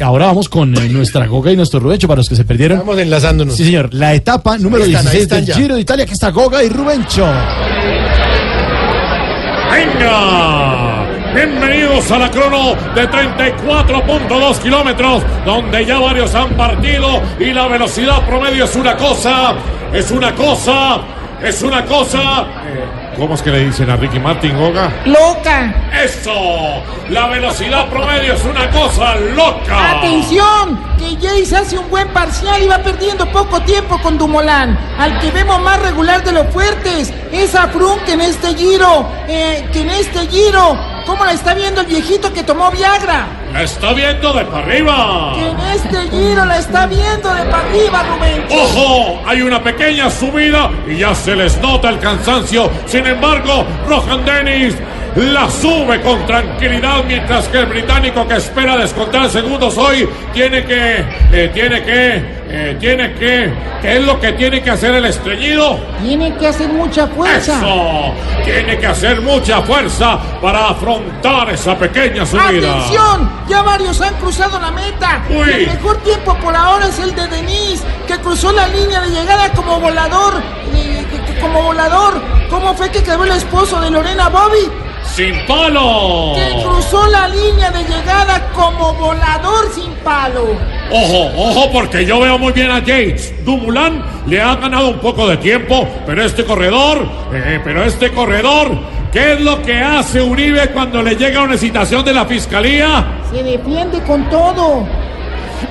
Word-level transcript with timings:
ahora 0.00 0.26
vamos 0.26 0.48
con 0.48 0.76
eh, 0.76 0.88
nuestra 0.88 1.26
Goga 1.26 1.52
y 1.52 1.56
nuestro 1.56 1.80
Rubencho 1.80 2.08
para 2.08 2.18
los 2.18 2.28
que 2.28 2.36
se 2.36 2.44
perdieron. 2.44 2.78
Vamos 2.80 2.98
enlazándonos. 2.98 3.56
Sí, 3.56 3.64
señor. 3.64 3.92
La 3.92 4.14
etapa 4.14 4.58
número 4.58 4.84
están, 4.84 5.06
ahí 5.06 5.18
16 5.18 5.22
están 5.22 5.38
del 5.38 5.46
ya. 5.46 5.54
Giro 5.54 5.74
de 5.74 5.80
Italia, 5.80 6.06
que 6.06 6.12
está 6.12 6.30
Goga 6.30 6.62
y 6.62 6.68
Rubencho. 6.68 7.26
¡Venga! 9.70 11.06
Bienvenidos 11.34 12.10
a 12.12 12.18
la 12.18 12.30
crono 12.30 12.74
de 12.94 13.10
34.2 13.10 14.58
kilómetros, 14.62 15.22
donde 15.44 15.84
ya 15.84 15.98
varios 15.98 16.34
han 16.34 16.56
partido 16.56 17.20
y 17.38 17.52
la 17.52 17.68
velocidad 17.68 18.26
promedio 18.26 18.64
es 18.64 18.74
una 18.74 18.96
cosa, 18.96 19.54
es 19.92 20.10
una 20.10 20.34
cosa, 20.34 20.98
es 21.42 21.62
una 21.62 21.84
cosa. 21.84 22.46
¿Cómo 23.16 23.34
es 23.34 23.42
que 23.42 23.50
le 23.50 23.64
dicen 23.66 23.88
a 23.88 23.96
Ricky 23.96 24.18
Martin, 24.18 24.56
Goga? 24.58 24.92
¡Loca! 25.06 25.74
¡Eso! 26.04 26.82
La 27.08 27.28
velocidad 27.28 27.88
promedio 27.88 28.34
es 28.34 28.44
una 28.44 28.70
cosa 28.70 29.16
loca. 29.16 29.98
¡Atención! 29.98 30.78
Que 30.98 31.16
Jace 31.16 31.56
hace 31.56 31.78
un 31.78 31.88
buen 31.88 32.08
parcial 32.08 32.62
y 32.62 32.66
va 32.66 32.78
perdiendo 32.78 33.30
poco 33.32 33.60
tiempo 33.62 33.98
con 34.02 34.18
Dumoulin. 34.18 34.76
Al 34.98 35.18
que 35.20 35.30
vemos 35.30 35.60
más 35.62 35.80
regular 35.80 36.22
de 36.24 36.32
los 36.32 36.46
fuertes 36.48 37.12
es 37.32 37.54
a 37.54 37.68
Frun 37.68 38.00
que 38.00 38.12
en 38.12 38.20
este 38.20 38.54
giro, 38.54 39.08
eh, 39.28 39.66
que 39.72 39.80
en 39.80 39.90
este 39.90 40.26
giro. 40.26 40.95
¿Cómo 41.06 41.24
la 41.24 41.32
está 41.32 41.54
viendo 41.54 41.82
el 41.82 41.86
viejito 41.86 42.32
que 42.32 42.42
tomó 42.42 42.68
Viagra? 42.72 43.28
La 43.52 43.62
está 43.62 43.92
viendo 43.92 44.32
de 44.32 44.44
para 44.44 44.66
arriba. 44.66 45.32
Que 45.36 45.48
en 45.48 45.60
este 45.60 46.10
giro 46.10 46.44
la 46.44 46.58
está 46.58 46.86
viendo 46.86 47.32
de 47.32 47.44
para 47.44 47.68
arriba, 47.68 48.02
Rubén. 48.02 48.44
¡Ojo! 48.50 49.22
Hay 49.24 49.40
una 49.40 49.62
pequeña 49.62 50.10
subida 50.10 50.68
y 50.88 50.98
ya 50.98 51.14
se 51.14 51.36
les 51.36 51.56
nota 51.58 51.90
el 51.90 52.00
cansancio. 52.00 52.68
Sin 52.86 53.06
embargo, 53.06 53.64
Rohan 53.86 54.24
Dennis 54.24 54.74
la 55.16 55.48
sube 55.48 56.00
con 56.02 56.26
tranquilidad 56.26 57.02
mientras 57.06 57.48
que 57.48 57.58
el 57.58 57.66
británico 57.66 58.28
que 58.28 58.36
espera 58.36 58.76
descontar 58.76 59.30
segundos 59.30 59.78
hoy 59.78 60.06
tiene 60.34 60.64
que, 60.64 61.04
eh, 61.32 61.50
tiene 61.54 61.82
que, 61.82 62.35
eh, 62.48 62.76
tiene 62.78 63.14
que, 63.14 63.52
¿qué 63.82 63.96
es 63.96 64.04
lo 64.04 64.20
que 64.20 64.32
tiene 64.32 64.62
que 64.62 64.70
hacer 64.70 64.94
el 64.94 65.04
estreñido? 65.06 65.78
Tiene 66.02 66.36
que 66.36 66.48
hacer 66.48 66.68
mucha 66.68 67.06
fuerza. 67.08 67.58
Eso, 67.58 68.12
tiene 68.44 68.78
que 68.78 68.86
hacer 68.86 69.20
mucha 69.20 69.62
fuerza 69.62 70.18
para 70.40 70.68
afrontar 70.70 71.50
esa 71.50 71.76
pequeña 71.76 72.24
subida. 72.24 72.44
¡Atención! 72.76 73.30
Ya 73.48 73.62
varios 73.62 74.00
han 74.00 74.14
cruzado 74.14 74.60
la 74.60 74.70
meta. 74.70 75.22
Uy. 75.28 75.50
El 75.50 75.66
mejor 75.66 75.96
tiempo 75.98 76.34
por 76.36 76.54
ahora 76.54 76.86
es 76.86 76.98
el 76.98 77.14
de 77.14 77.26
Denise, 77.28 77.84
que 78.06 78.16
cruzó 78.18 78.52
la 78.52 78.68
línea 78.68 79.00
de 79.00 79.10
llegada 79.10 79.52
como 79.52 79.80
volador. 79.80 80.34
eh, 80.74 81.04
como 81.40 81.62
volador. 81.62 82.20
¿Cómo 82.50 82.74
fue 82.74 82.90
que 82.90 83.02
quedó 83.02 83.24
el 83.24 83.32
esposo 83.32 83.80
de 83.80 83.90
Lorena 83.90 84.28
Bobby? 84.28 84.70
¡Sin 85.14 85.46
palo! 85.46 86.32
Que 86.34 86.62
cruzó 86.62 87.06
la 87.08 87.28
línea 87.28 87.70
de 87.70 87.84
llegada 87.84 88.50
como 88.54 88.94
volador 88.94 89.65
palo. 90.06 90.56
Ojo, 90.90 91.32
ojo, 91.36 91.72
porque 91.72 92.06
yo 92.06 92.20
veo 92.20 92.38
muy 92.38 92.52
bien 92.52 92.70
a 92.70 92.78
Yates. 92.78 93.44
Dumoulin 93.44 94.00
le 94.28 94.40
ha 94.40 94.54
ganado 94.54 94.90
un 94.90 95.00
poco 95.00 95.26
de 95.26 95.36
tiempo, 95.38 95.86
pero 96.06 96.24
este 96.24 96.44
corredor, 96.44 97.04
eh, 97.34 97.60
pero 97.64 97.82
este 97.82 98.12
corredor, 98.12 98.70
¿qué 99.12 99.32
es 99.32 99.40
lo 99.40 99.60
que 99.62 99.80
hace 99.80 100.22
Uribe 100.22 100.68
cuando 100.68 101.02
le 101.02 101.16
llega 101.16 101.42
una 101.42 101.58
citación 101.58 102.04
de 102.04 102.14
la 102.14 102.24
fiscalía? 102.24 103.04
Se 103.32 103.42
defiende 103.42 104.00
con 104.04 104.30
todo. 104.30 104.86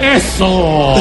Eso, 0.02 0.96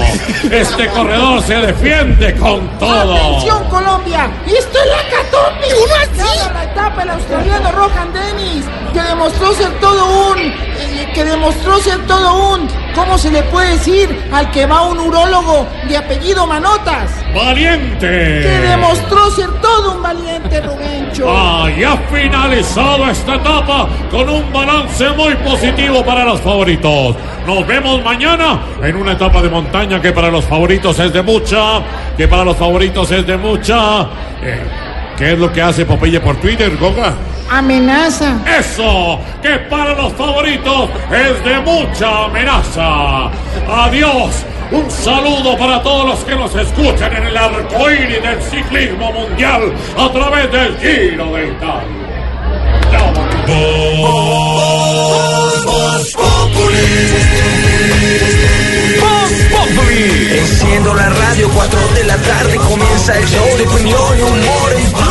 este 0.52 0.86
corredor 0.88 1.42
se 1.42 1.56
defiende 1.56 2.34
con 2.36 2.68
todo. 2.78 3.14
¡Atención, 3.14 3.64
Colombia! 3.64 4.30
¡Esto 4.46 4.78
es 4.78 4.86
la 4.86 5.02
catombe! 5.10 5.66
¡Uno 5.82 5.94
así! 6.02 6.52
la 6.52 6.64
etapa 6.64 7.02
el 7.02 7.10
australiano 7.10 7.72
Rohan 7.72 8.12
Dennis, 8.12 8.64
que 8.92 9.00
demostró 9.00 9.52
ser 9.54 9.80
todo 9.80 10.30
un... 10.30 10.38
eh, 10.38 11.10
que 11.14 11.24
demostró 11.24 11.78
ser 11.80 11.98
todo 12.06 12.54
un... 12.54 12.83
¿Cómo 12.94 13.18
se 13.18 13.30
le 13.30 13.42
puede 13.44 13.72
decir 13.72 14.28
al 14.32 14.50
que 14.50 14.66
va 14.66 14.78
a 14.78 14.82
un 14.82 14.98
urólogo 14.98 15.66
de 15.88 15.96
apellido 15.96 16.46
Manotas? 16.46 17.10
Valiente. 17.34 18.06
Que 18.06 18.60
demostró 18.68 19.30
ser 19.32 19.50
todo 19.60 19.96
un 19.96 20.02
valiente, 20.02 20.60
Rubencho. 20.60 21.26
Ah, 21.28 21.68
y 21.76 21.82
ha 21.82 21.96
finalizado 21.96 23.08
esta 23.10 23.34
etapa 23.34 23.88
con 24.10 24.28
un 24.28 24.52
balance 24.52 25.10
muy 25.10 25.34
positivo 25.36 26.04
para 26.04 26.24
los 26.24 26.40
favoritos. 26.40 27.16
Nos 27.46 27.66
vemos 27.66 28.02
mañana 28.04 28.60
en 28.82 28.96
una 28.96 29.12
etapa 29.12 29.42
de 29.42 29.50
montaña 29.50 30.00
que 30.00 30.12
para 30.12 30.30
los 30.30 30.44
favoritos 30.44 30.98
es 30.98 31.12
de 31.12 31.22
mucha, 31.22 31.82
que 32.16 32.28
para 32.28 32.44
los 32.44 32.56
favoritos 32.56 33.10
es 33.10 33.26
de 33.26 33.36
mucha. 33.36 34.02
Eh, 34.42 34.62
¿Qué 35.16 35.32
es 35.32 35.38
lo 35.38 35.52
que 35.52 35.62
hace 35.62 35.86
Popeye 35.86 36.20
por 36.20 36.36
Twitter, 36.36 36.76
Goga? 36.76 37.14
Amenaza. 37.50 38.38
Eso, 38.58 39.20
que 39.42 39.58
para 39.70 39.94
los 39.94 40.12
favoritos 40.14 40.90
es 41.10 41.44
de 41.44 41.60
mucha 41.60 42.24
amenaza. 42.24 43.30
Adiós. 43.68 44.44
Un 44.72 44.90
saludo 44.90 45.56
para 45.56 45.82
todos 45.82 46.06
los 46.06 46.24
que 46.24 46.34
nos 46.34 46.54
escuchan 46.56 47.14
en 47.14 47.26
el 47.26 47.36
arcoíris 47.36 48.22
del 48.22 48.42
ciclismo 48.42 49.12
mundial 49.12 49.72
a 49.96 50.10
través 50.10 50.50
del 50.50 50.76
Giro 50.78 51.32
de 51.34 51.48
Italia. 51.48 52.04
Enciendo 60.36 60.94
la 60.94 61.08
radio, 61.08 61.48
4 61.54 61.78
de 61.94 62.04
la 62.04 62.16
tarde 62.16 62.56
comienza 62.56 63.16
el 63.16 63.26
show 63.26 63.46
de 63.56 63.66
opinión 63.66 64.18
y 64.18 64.22
humor 64.22 64.72
en 64.76 65.03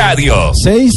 Radio. 0.00 0.54
6 0.54 0.90